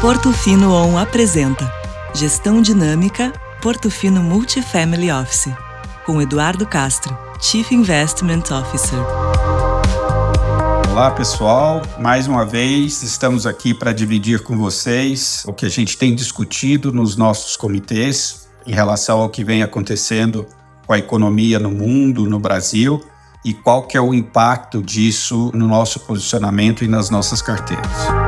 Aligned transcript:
Portofino 0.00 0.72
On 0.72 0.96
apresenta 0.96 1.68
Gestão 2.14 2.62
Dinâmica 2.62 3.32
Portofino 3.60 4.22
Multifamily 4.22 5.10
Office, 5.10 5.52
com 6.06 6.22
Eduardo 6.22 6.64
Castro, 6.64 7.18
Chief 7.40 7.72
Investment 7.72 8.44
Officer. 8.52 9.00
Olá 10.92 11.10
pessoal, 11.10 11.82
mais 11.98 12.28
uma 12.28 12.46
vez 12.46 13.02
estamos 13.02 13.44
aqui 13.44 13.74
para 13.74 13.92
dividir 13.92 14.44
com 14.44 14.56
vocês 14.56 15.42
o 15.44 15.52
que 15.52 15.66
a 15.66 15.68
gente 15.68 15.98
tem 15.98 16.14
discutido 16.14 16.92
nos 16.92 17.16
nossos 17.16 17.56
comitês 17.56 18.48
em 18.64 18.72
relação 18.72 19.18
ao 19.18 19.28
que 19.28 19.42
vem 19.42 19.64
acontecendo 19.64 20.46
com 20.86 20.92
a 20.92 20.98
economia 20.98 21.58
no 21.58 21.72
mundo, 21.72 22.30
no 22.30 22.38
Brasil 22.38 23.02
e 23.44 23.52
qual 23.52 23.82
que 23.82 23.96
é 23.96 24.00
o 24.00 24.14
impacto 24.14 24.80
disso 24.80 25.50
no 25.52 25.66
nosso 25.66 25.98
posicionamento 25.98 26.84
e 26.84 26.88
nas 26.88 27.10
nossas 27.10 27.42
carteiras. 27.42 28.27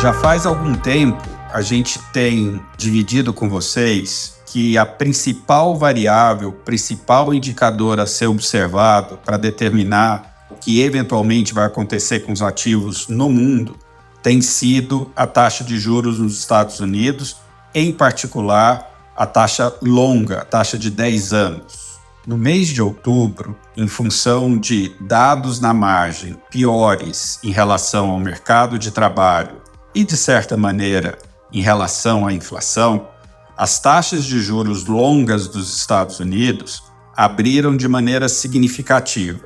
Já 0.00 0.12
faz 0.12 0.46
algum 0.46 0.74
tempo 0.74 1.20
a 1.52 1.60
gente 1.60 1.98
tem 2.12 2.60
dividido 2.76 3.32
com 3.32 3.48
vocês 3.48 4.38
que 4.46 4.78
a 4.78 4.86
principal 4.86 5.76
variável, 5.76 6.52
principal 6.52 7.34
indicador 7.34 7.98
a 7.98 8.06
ser 8.06 8.26
observado 8.26 9.18
para 9.24 9.36
determinar 9.36 10.46
o 10.50 10.54
que 10.54 10.80
eventualmente 10.82 11.52
vai 11.52 11.66
acontecer 11.66 12.20
com 12.20 12.32
os 12.32 12.42
ativos 12.42 13.08
no 13.08 13.28
mundo 13.28 13.76
tem 14.22 14.40
sido 14.40 15.10
a 15.16 15.26
taxa 15.26 15.64
de 15.64 15.78
juros 15.78 16.18
nos 16.18 16.38
Estados 16.38 16.80
Unidos, 16.80 17.36
em 17.74 17.92
particular 17.92 19.12
a 19.16 19.26
taxa 19.26 19.74
longa, 19.82 20.42
a 20.42 20.44
taxa 20.44 20.78
de 20.78 20.90
10 20.90 21.32
anos. 21.32 21.98
No 22.26 22.36
mês 22.36 22.68
de 22.68 22.82
outubro, 22.82 23.56
em 23.76 23.88
função 23.88 24.58
de 24.58 24.94
dados 25.00 25.60
na 25.60 25.72
margem 25.72 26.36
piores 26.50 27.38
em 27.42 27.50
relação 27.50 28.10
ao 28.10 28.20
mercado 28.20 28.78
de 28.78 28.90
trabalho 28.90 29.67
e, 29.94 30.04
de 30.04 30.16
certa 30.16 30.56
maneira, 30.56 31.18
em 31.52 31.60
relação 31.60 32.26
à 32.26 32.32
inflação, 32.32 33.08
as 33.56 33.80
taxas 33.80 34.24
de 34.24 34.40
juros 34.40 34.84
longas 34.84 35.48
dos 35.48 35.76
Estados 35.76 36.20
Unidos 36.20 36.82
abriram 37.16 37.76
de 37.76 37.88
maneira 37.88 38.28
significativa. 38.28 39.40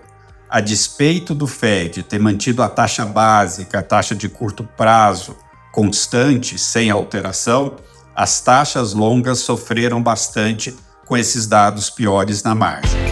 A 0.51 0.61
despeito 0.61 1.35
do 1.35 1.47
Fed 1.47 2.03
ter 2.03 2.19
mantido 2.19 2.63
a 2.63 2.69
taxa 2.69 3.07
básica, 3.07 3.79
a 3.79 3.83
taxa 3.83 4.15
de 4.15 4.29
curto 4.29 4.65
prazo, 4.77 5.35
constante, 5.73 6.59
sem 6.59 6.91
alteração, 6.91 7.77
as 8.15 8.43
taxas 8.43 8.93
longas 8.93 9.39
sofreram 9.39 10.03
bastante 10.03 10.77
com 11.07 11.17
esses 11.17 11.47
dados 11.47 11.89
piores 11.89 12.43
na 12.43 12.55
margem. 12.55 13.12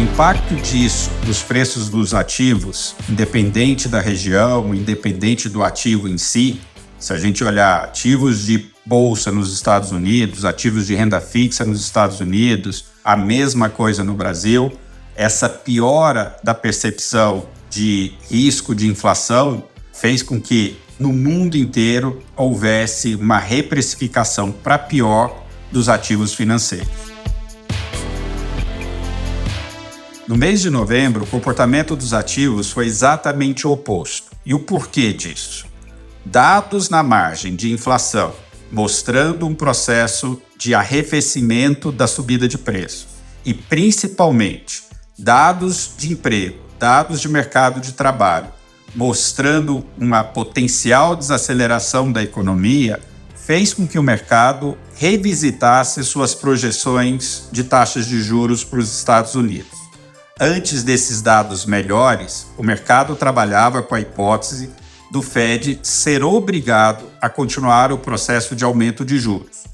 Impacto 0.00 0.54
disso 0.54 1.10
nos 1.26 1.42
preços 1.42 1.90
dos 1.90 2.14
ativos, 2.14 2.96
independente 3.06 3.86
da 3.86 4.00
região, 4.00 4.74
independente 4.74 5.46
do 5.46 5.62
ativo 5.62 6.08
em 6.08 6.16
si, 6.16 6.58
se 6.98 7.12
a 7.12 7.18
gente 7.18 7.44
olhar 7.44 7.84
ativos 7.84 8.46
de 8.46 8.70
bolsa 8.86 9.30
nos 9.30 9.52
Estados 9.52 9.92
Unidos, 9.92 10.46
ativos 10.46 10.86
de 10.86 10.94
renda 10.94 11.20
fixa 11.20 11.66
nos 11.66 11.82
Estados 11.82 12.18
Unidos, 12.18 12.86
a 13.04 13.14
mesma 13.14 13.68
coisa 13.68 14.02
no 14.02 14.14
Brasil, 14.14 14.72
essa 15.14 15.50
piora 15.50 16.34
da 16.42 16.54
percepção 16.54 17.46
de 17.68 18.14
risco 18.30 18.74
de 18.74 18.86
inflação 18.86 19.62
fez 19.92 20.22
com 20.22 20.40
que 20.40 20.78
no 20.98 21.12
mundo 21.12 21.58
inteiro 21.58 22.22
houvesse 22.34 23.16
uma 23.16 23.38
reprecificação 23.38 24.50
para 24.50 24.78
pior 24.78 25.44
dos 25.70 25.90
ativos 25.90 26.32
financeiros. 26.32 27.09
No 30.30 30.36
mês 30.36 30.60
de 30.60 30.70
novembro, 30.70 31.24
o 31.24 31.26
comportamento 31.26 31.96
dos 31.96 32.14
ativos 32.14 32.70
foi 32.70 32.86
exatamente 32.86 33.66
o 33.66 33.72
oposto. 33.72 34.30
E 34.46 34.54
o 34.54 34.60
porquê 34.60 35.12
disso? 35.12 35.66
Dados 36.24 36.88
na 36.88 37.02
margem 37.02 37.56
de 37.56 37.72
inflação 37.72 38.32
mostrando 38.70 39.44
um 39.44 39.56
processo 39.56 40.40
de 40.56 40.72
arrefecimento 40.72 41.90
da 41.90 42.06
subida 42.06 42.46
de 42.46 42.56
preços 42.56 43.08
e 43.44 43.52
principalmente 43.52 44.84
dados 45.18 45.94
de 45.98 46.12
emprego, 46.12 46.60
dados 46.78 47.20
de 47.20 47.28
mercado 47.28 47.80
de 47.80 47.90
trabalho 47.90 48.50
mostrando 48.94 49.84
uma 49.98 50.22
potencial 50.22 51.16
desaceleração 51.16 52.12
da 52.12 52.22
economia, 52.22 53.00
fez 53.34 53.74
com 53.74 53.84
que 53.84 53.98
o 53.98 54.02
mercado 54.02 54.78
revisitasse 54.94 56.04
suas 56.04 56.36
projeções 56.36 57.48
de 57.50 57.64
taxas 57.64 58.06
de 58.06 58.22
juros 58.22 58.62
para 58.62 58.78
os 58.78 58.96
Estados 58.96 59.34
Unidos. 59.34 59.79
Antes 60.42 60.82
desses 60.82 61.20
dados 61.20 61.66
melhores, 61.66 62.46
o 62.56 62.62
mercado 62.62 63.14
trabalhava 63.14 63.82
com 63.82 63.94
a 63.94 64.00
hipótese 64.00 64.70
do 65.12 65.20
Fed 65.20 65.78
ser 65.82 66.24
obrigado 66.24 67.04
a 67.20 67.28
continuar 67.28 67.92
o 67.92 67.98
processo 67.98 68.56
de 68.56 68.64
aumento 68.64 69.04
de 69.04 69.18
juros. 69.18 69.64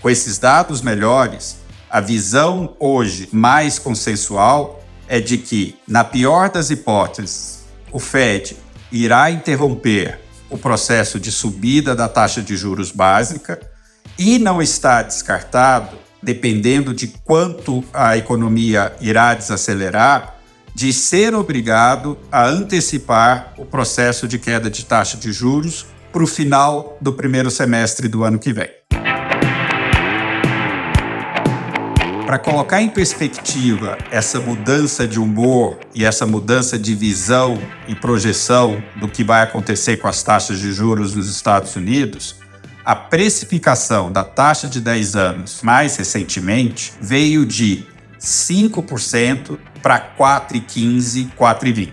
Com 0.00 0.08
esses 0.08 0.38
dados 0.38 0.80
melhores, 0.80 1.58
a 1.90 2.00
visão 2.00 2.74
hoje 2.80 3.28
mais 3.32 3.78
consensual 3.78 4.82
é 5.06 5.20
de 5.20 5.36
que, 5.36 5.78
na 5.86 6.02
pior 6.02 6.48
das 6.48 6.70
hipóteses, 6.70 7.64
o 7.92 7.98
Fed 7.98 8.56
irá 8.90 9.30
interromper 9.30 10.20
o 10.48 10.56
processo 10.56 11.20
de 11.20 11.30
subida 11.30 11.94
da 11.94 12.08
taxa 12.08 12.40
de 12.40 12.56
juros 12.56 12.90
básica 12.90 13.60
e 14.18 14.38
não 14.38 14.62
está 14.62 15.02
descartado, 15.02 15.98
dependendo 16.24 16.94
de 16.94 17.08
quanto 17.08 17.84
a 17.92 18.16
economia 18.16 18.92
irá 19.00 19.34
desacelerar, 19.34 20.36
de 20.74 20.92
ser 20.92 21.34
obrigado 21.34 22.18
a 22.32 22.46
antecipar 22.46 23.54
o 23.56 23.64
processo 23.64 24.26
de 24.26 24.38
queda 24.38 24.68
de 24.68 24.84
taxa 24.84 25.16
de 25.16 25.32
juros 25.32 25.86
para 26.12 26.24
o 26.24 26.26
final 26.26 26.96
do 27.00 27.12
primeiro 27.12 27.50
semestre 27.50 28.08
do 28.08 28.24
ano 28.24 28.38
que 28.38 28.52
vem. 28.52 28.68
Para 32.26 32.38
colocar 32.38 32.80
em 32.80 32.88
perspectiva 32.88 33.98
essa 34.10 34.40
mudança 34.40 35.06
de 35.06 35.20
humor 35.20 35.78
e 35.94 36.04
essa 36.04 36.26
mudança 36.26 36.78
de 36.78 36.94
visão 36.94 37.58
e 37.86 37.94
projeção 37.94 38.82
do 38.96 39.06
que 39.06 39.22
vai 39.22 39.42
acontecer 39.42 39.98
com 39.98 40.08
as 40.08 40.22
taxas 40.22 40.58
de 40.58 40.72
juros 40.72 41.14
nos 41.14 41.30
Estados 41.30 41.76
Unidos, 41.76 42.36
a 42.84 42.94
precificação 42.94 44.12
da 44.12 44.22
taxa 44.22 44.68
de 44.68 44.80
10 44.80 45.16
anos 45.16 45.60
mais 45.62 45.96
recentemente 45.96 46.92
veio 47.00 47.46
de 47.46 47.86
5% 48.20 49.58
para 49.82 49.98
4,15%, 49.98 51.30
4,20%. 51.34 51.92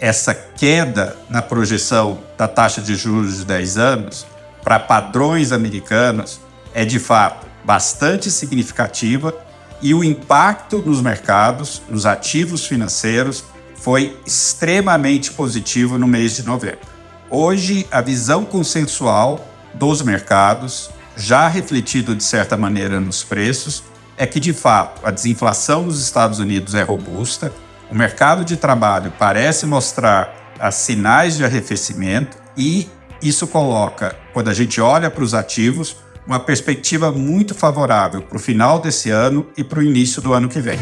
Essa 0.00 0.32
queda 0.32 1.16
na 1.28 1.42
projeção 1.42 2.20
da 2.38 2.46
taxa 2.46 2.80
de 2.80 2.94
juros 2.94 3.38
de 3.38 3.44
10 3.44 3.76
anos 3.76 4.26
para 4.62 4.78
padrões 4.78 5.50
americanos 5.52 6.40
é 6.72 6.84
de 6.84 6.98
fato 6.98 7.46
bastante 7.64 8.30
significativa 8.30 9.34
e 9.82 9.92
o 9.92 10.02
impacto 10.02 10.78
nos 10.78 11.00
mercados, 11.00 11.82
nos 11.88 12.06
ativos 12.06 12.66
financeiros, 12.66 13.44
foi 13.76 14.16
extremamente 14.26 15.32
positivo 15.32 15.98
no 15.98 16.06
mês 16.06 16.36
de 16.36 16.44
novembro. 16.44 16.86
Hoje, 17.30 17.86
a 17.90 18.00
visão 18.00 18.44
consensual 18.44 19.44
dos 19.78 20.02
mercados, 20.02 20.90
já 21.16 21.48
refletido 21.48 22.14
de 22.14 22.24
certa 22.24 22.56
maneira 22.56 23.00
nos 23.00 23.22
preços, 23.22 23.82
é 24.16 24.26
que 24.26 24.40
de 24.40 24.52
fato 24.52 25.06
a 25.06 25.10
desinflação 25.10 25.84
nos 25.84 26.02
Estados 26.02 26.38
Unidos 26.38 26.74
é 26.74 26.82
robusta, 26.82 27.52
o 27.90 27.94
mercado 27.94 28.44
de 28.44 28.56
trabalho 28.56 29.12
parece 29.18 29.64
mostrar 29.64 30.52
sinais 30.72 31.36
de 31.36 31.44
arrefecimento 31.44 32.36
e 32.56 32.88
isso 33.22 33.46
coloca, 33.46 34.14
quando 34.32 34.48
a 34.48 34.54
gente 34.54 34.80
olha 34.80 35.10
para 35.10 35.24
os 35.24 35.34
ativos, 35.34 35.96
uma 36.26 36.38
perspectiva 36.38 37.10
muito 37.10 37.54
favorável 37.54 38.20
para 38.20 38.36
o 38.36 38.40
final 38.40 38.78
desse 38.78 39.08
ano 39.08 39.46
e 39.56 39.64
para 39.64 39.78
o 39.78 39.82
início 39.82 40.20
do 40.20 40.34
ano 40.34 40.48
que 40.48 40.60
vem. 40.60 40.78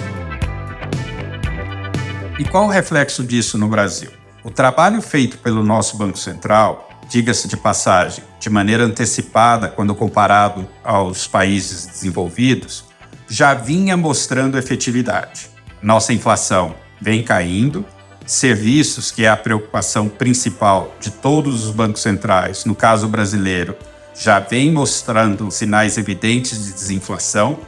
E 2.38 2.44
qual 2.44 2.64
o 2.64 2.70
reflexo 2.70 3.22
disso 3.22 3.56
no 3.56 3.68
Brasil? 3.68 4.10
O 4.42 4.50
trabalho 4.50 5.00
feito 5.00 5.38
pelo 5.38 5.62
nosso 5.62 5.96
Banco 5.96 6.18
Central, 6.18 6.88
diga-se 7.08 7.48
de 7.48 7.56
passagem, 7.56 8.24
de 8.40 8.50
maneira 8.50 8.84
antecipada 8.84 9.68
quando 9.68 9.94
comparado 9.94 10.68
aos 10.82 11.26
países 11.26 11.86
desenvolvidos, 11.86 12.84
já 13.28 13.54
vinha 13.54 13.96
mostrando 13.96 14.58
efetividade. 14.58 15.50
Nossa 15.82 16.12
inflação 16.12 16.74
vem 17.00 17.22
caindo, 17.22 17.84
serviços, 18.24 19.10
que 19.10 19.24
é 19.24 19.28
a 19.28 19.36
preocupação 19.36 20.08
principal 20.08 20.94
de 21.00 21.10
todos 21.10 21.64
os 21.64 21.70
bancos 21.70 22.02
centrais, 22.02 22.64
no 22.64 22.74
caso 22.74 23.08
brasileiro, 23.08 23.76
já 24.18 24.38
vem 24.38 24.72
mostrando 24.72 25.50
sinais 25.50 25.98
evidentes 25.98 26.64
de 26.64 26.72
desinflação, 26.72 27.58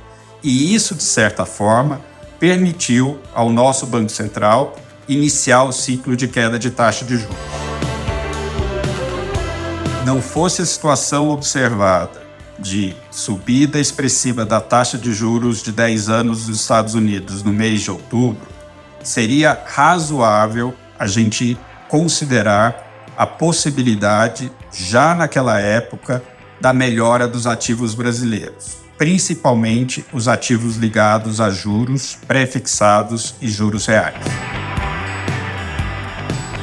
e 0.43 0.75
isso, 0.75 0.95
de 0.95 1.03
certa 1.03 1.45
forma, 1.45 2.01
permitiu 2.39 3.19
ao 3.35 3.51
nosso 3.51 3.87
Banco 3.87 4.11
Central 4.11 4.77
iniciar 5.09 5.65
o 5.65 5.73
ciclo 5.73 6.17
de 6.17 6.29
queda 6.29 6.59
de 6.59 6.71
taxa 6.71 7.05
de 7.05 7.17
juros. 7.17 7.68
Não 10.09 10.23
fosse 10.23 10.63
a 10.63 10.65
situação 10.65 11.29
observada 11.29 12.23
de 12.59 12.97
subida 13.11 13.79
expressiva 13.79 14.43
da 14.43 14.59
taxa 14.59 14.97
de 14.97 15.13
juros 15.13 15.63
de 15.63 15.71
10 15.71 16.09
anos 16.09 16.49
nos 16.49 16.61
Estados 16.63 16.95
Unidos 16.95 17.43
no 17.43 17.53
mês 17.53 17.83
de 17.83 17.91
outubro, 17.91 18.49
seria 19.05 19.61
razoável 19.67 20.73
a 20.99 21.07
gente 21.07 21.59
considerar 21.91 23.05
a 23.19 23.27
possibilidade, 23.27 24.51
já 24.73 25.15
naquela 25.15 25.61
época, 25.61 26.23
da 26.59 26.73
melhora 26.73 27.29
dos 27.29 27.47
ativos 27.47 27.95
brasileiros, 27.95 28.79
principalmente 28.97 30.07
os 30.11 30.27
ativos 30.27 30.77
ligados 30.77 31.39
a 31.39 31.51
juros 31.51 32.17
pré-fixados 32.27 33.35
e 33.43 33.49
juros 33.49 33.85
reais. 33.85 34.25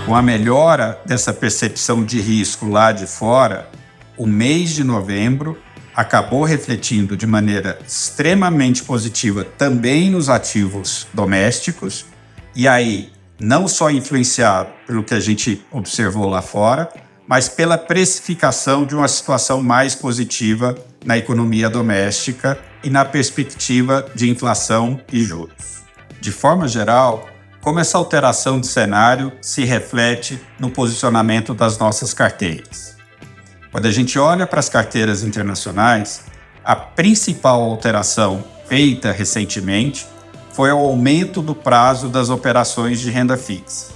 Com 0.05 0.15
a 0.15 0.21
melhora 0.21 1.01
dessa 1.03 1.33
percepção 1.33 2.05
de 2.05 2.21
risco 2.21 2.69
lá 2.69 2.91
de 2.91 3.07
fora, 3.07 3.67
o 4.15 4.27
mês 4.27 4.69
de 4.69 4.83
novembro 4.83 5.57
acabou 5.95 6.43
refletindo 6.43 7.17
de 7.17 7.25
maneira 7.25 7.79
extremamente 7.87 8.83
positiva 8.83 9.43
também 9.43 10.11
nos 10.11 10.29
ativos 10.29 11.07
domésticos, 11.11 12.05
e 12.55 12.67
aí 12.67 13.11
não 13.39 13.67
só 13.67 13.89
influenciado 13.89 14.69
pelo 14.85 15.03
que 15.03 15.15
a 15.15 15.19
gente 15.19 15.65
observou 15.71 16.29
lá 16.29 16.41
fora, 16.41 16.87
mas 17.27 17.49
pela 17.49 17.75
precificação 17.75 18.85
de 18.85 18.95
uma 18.95 19.07
situação 19.07 19.63
mais 19.63 19.95
positiva 19.95 20.75
na 21.03 21.17
economia 21.17 21.67
doméstica 21.67 22.59
e 22.83 22.91
na 22.91 23.03
perspectiva 23.03 24.05
de 24.13 24.29
inflação 24.29 25.01
e 25.11 25.23
juros. 25.23 25.83
De 26.21 26.31
forma 26.31 26.67
geral, 26.67 27.27
como 27.65 27.79
essa 27.79 27.97
alteração 27.97 28.59
de 28.59 28.67
cenário 28.67 29.31
se 29.41 29.65
reflete 29.65 30.39
no 30.59 30.69
posicionamento 30.69 31.51
das 31.51 31.79
nossas 31.79 32.13
carteiras. 32.13 32.95
Quando 33.71 33.87
a 33.87 33.91
gente 33.91 34.19
olha 34.19 34.45
para 34.45 34.59
as 34.59 34.69
carteiras 34.69 35.23
internacionais, 35.23 36.25
a 36.63 36.75
principal 36.75 37.63
alteração 37.63 38.43
feita 38.67 39.11
recentemente 39.11 40.05
foi 40.51 40.71
o 40.71 40.77
aumento 40.77 41.41
do 41.41 41.55
prazo 41.55 42.07
das 42.07 42.29
operações 42.29 42.99
de 42.99 43.09
renda 43.09 43.35
fixa. 43.35 43.87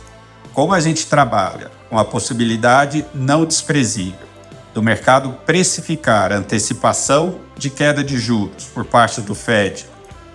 Como 0.51 0.74
a 0.74 0.80
gente 0.80 1.06
trabalha 1.06 1.69
com 1.92 2.00
a 2.00 2.04
possibilidade 2.04 3.06
não 3.13 3.45
desprezível 3.45 4.27
do 4.74 4.81
mercado 4.81 5.38
precificar 5.45 6.33
a 6.33 6.38
antecipação 6.38 7.36
de 7.56 7.69
queda 7.69 8.04
de 8.04 8.18
juros 8.18 8.65
por 8.74 8.83
parte 8.83 9.22
do 9.22 9.36
Fed 9.36 9.86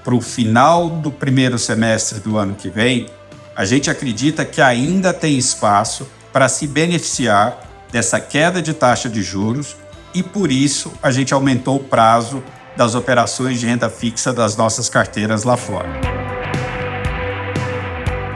para 0.04 0.14
o 0.14 0.20
final 0.20 0.88
do 0.88 1.10
primeiro 1.10 1.58
semestre 1.58 2.20
do 2.20 2.36
ano 2.36 2.54
que 2.54 2.68
vem, 2.68 3.08
a 3.56 3.64
gente 3.64 3.88
acredita 3.88 4.44
que 4.44 4.60
ainda 4.60 5.12
tem 5.12 5.38
espaço 5.38 6.06
para 6.32 6.48
se 6.48 6.66
beneficiar 6.66 7.60
dessa 7.92 8.18
queda 8.18 8.60
de 8.60 8.74
taxa 8.74 9.08
de 9.08 9.22
juros 9.22 9.76
e 10.12 10.22
por 10.22 10.50
isso 10.50 10.92
a 11.02 11.10
gente 11.10 11.32
aumentou 11.32 11.76
o 11.76 11.84
prazo 11.84 12.42
das 12.76 12.94
operações 12.94 13.60
de 13.60 13.66
renda 13.66 13.88
fixa 13.88 14.32
das 14.32 14.56
nossas 14.56 14.88
carteiras 14.88 15.44
lá 15.44 15.56
fora. 15.56 15.88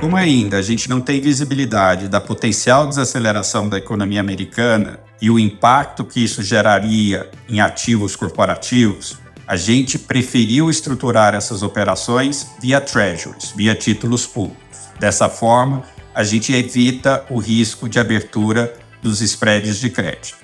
Como 0.00 0.16
ainda 0.16 0.58
a 0.58 0.62
gente 0.62 0.88
não 0.88 1.00
tem 1.00 1.20
visibilidade 1.20 2.06
da 2.06 2.20
potencial 2.20 2.86
desaceleração 2.86 3.68
da 3.68 3.78
economia 3.78 4.20
americana 4.20 5.00
e 5.20 5.28
o 5.28 5.40
impacto 5.40 6.04
que 6.04 6.22
isso 6.22 6.40
geraria 6.40 7.28
em 7.48 7.60
ativos 7.60 8.14
corporativos, 8.14 9.18
a 9.44 9.56
gente 9.56 9.98
preferiu 9.98 10.70
estruturar 10.70 11.34
essas 11.34 11.64
operações 11.64 12.46
via 12.60 12.80
treasuries, 12.80 13.52
via 13.56 13.74
títulos 13.74 14.24
públicos. 14.24 14.67
Dessa 14.98 15.28
forma, 15.28 15.82
a 16.14 16.24
gente 16.24 16.52
evita 16.52 17.24
o 17.30 17.38
risco 17.38 17.88
de 17.88 18.00
abertura 18.00 18.74
dos 19.00 19.20
spreads 19.20 19.78
de 19.78 19.90
crédito. 19.90 20.36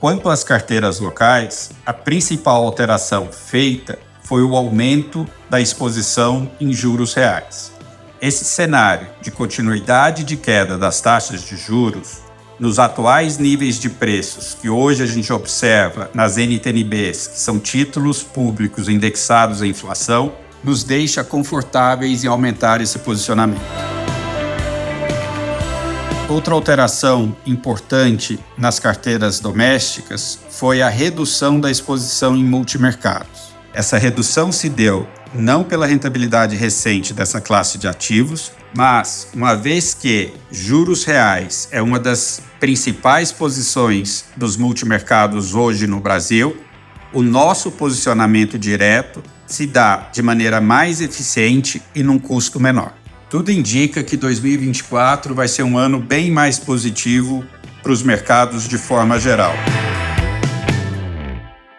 Quanto 0.00 0.28
às 0.28 0.42
carteiras 0.42 0.98
locais, 0.98 1.70
a 1.84 1.92
principal 1.92 2.64
alteração 2.64 3.30
feita 3.30 3.98
foi 4.22 4.42
o 4.42 4.56
aumento 4.56 5.26
da 5.48 5.60
exposição 5.60 6.50
em 6.60 6.72
juros 6.72 7.14
reais. 7.14 7.72
Esse 8.20 8.44
cenário 8.44 9.06
de 9.22 9.30
continuidade 9.30 10.24
de 10.24 10.36
queda 10.36 10.76
das 10.76 11.00
taxas 11.00 11.42
de 11.42 11.56
juros, 11.56 12.20
nos 12.58 12.78
atuais 12.78 13.38
níveis 13.38 13.78
de 13.78 13.88
preços 13.88 14.54
que 14.60 14.68
hoje 14.68 15.02
a 15.02 15.06
gente 15.06 15.32
observa 15.32 16.10
nas 16.12 16.36
NTNBs, 16.36 17.28
que 17.28 17.40
são 17.40 17.58
títulos 17.58 18.22
públicos 18.22 18.88
indexados 18.88 19.62
à 19.62 19.66
inflação, 19.66 20.32
nos 20.62 20.84
deixa 20.84 21.24
confortáveis 21.24 22.22
em 22.22 22.28
aumentar 22.28 22.82
esse 22.82 22.98
posicionamento. 22.98 23.99
Outra 26.30 26.54
alteração 26.54 27.36
importante 27.44 28.38
nas 28.56 28.78
carteiras 28.78 29.40
domésticas 29.40 30.38
foi 30.48 30.80
a 30.80 30.88
redução 30.88 31.58
da 31.58 31.68
exposição 31.68 32.36
em 32.36 32.44
multimercados. 32.44 33.50
Essa 33.74 33.98
redução 33.98 34.52
se 34.52 34.68
deu 34.68 35.08
não 35.34 35.64
pela 35.64 35.86
rentabilidade 35.86 36.54
recente 36.54 37.12
dessa 37.12 37.40
classe 37.40 37.78
de 37.78 37.88
ativos, 37.88 38.52
mas 38.76 39.26
uma 39.34 39.56
vez 39.56 39.92
que 39.92 40.32
juros 40.52 41.02
reais 41.02 41.68
é 41.72 41.82
uma 41.82 41.98
das 41.98 42.40
principais 42.60 43.32
posições 43.32 44.26
dos 44.36 44.56
multimercados 44.56 45.56
hoje 45.56 45.88
no 45.88 45.98
Brasil, 45.98 46.56
o 47.12 47.22
nosso 47.22 47.72
posicionamento 47.72 48.56
direto 48.56 49.20
se 49.48 49.66
dá 49.66 50.08
de 50.12 50.22
maneira 50.22 50.60
mais 50.60 51.00
eficiente 51.00 51.82
e 51.92 52.04
num 52.04 52.20
custo 52.20 52.60
menor. 52.60 52.94
Tudo 53.30 53.52
indica 53.52 54.02
que 54.02 54.16
2024 54.16 55.36
vai 55.36 55.46
ser 55.46 55.62
um 55.62 55.78
ano 55.78 56.00
bem 56.00 56.32
mais 56.32 56.58
positivo 56.58 57.46
para 57.80 57.92
os 57.92 58.02
mercados 58.02 58.66
de 58.66 58.76
forma 58.76 59.20
geral. 59.20 59.52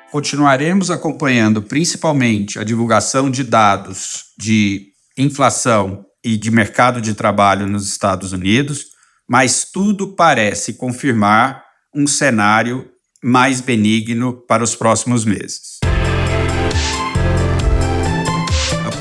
Continuaremos 0.09 0.89
acompanhando 0.89 1.61
principalmente 1.61 2.57
a 2.57 2.63
divulgação 2.63 3.29
de 3.29 3.43
dados 3.43 4.27
de 4.39 4.93
inflação 5.17 6.05
e 6.23 6.37
de 6.37 6.49
mercado 6.49 7.01
de 7.01 7.13
trabalho 7.13 7.67
nos 7.67 7.85
Estados 7.85 8.31
Unidos, 8.31 8.85
mas 9.27 9.65
tudo 9.65 10.15
parece 10.15 10.75
confirmar 10.75 11.65
um 11.93 12.07
cenário 12.07 12.89
mais 13.21 13.59
benigno 13.59 14.33
para 14.47 14.63
os 14.63 14.73
próximos 14.73 15.25
meses. 15.25 15.70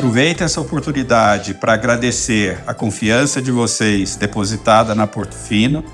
Aproveito 0.01 0.41
essa 0.41 0.63
oportunidade 0.63 1.53
para 1.53 1.75
agradecer 1.75 2.59
a 2.67 2.73
confiança 2.73 3.43
de 3.43 3.53
vocês 3.53 4.17
depositada 4.17 4.95
na 4.95 5.07
Portofino 5.07 5.85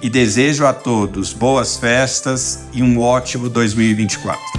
e 0.00 0.08
desejo 0.08 0.64
a 0.64 0.72
todos 0.72 1.34
boas 1.34 1.76
festas 1.76 2.60
e 2.72 2.82
um 2.82 2.98
ótimo 2.98 3.50
2024. 3.50 4.49